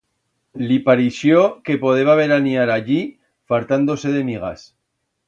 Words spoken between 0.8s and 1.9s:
parixió que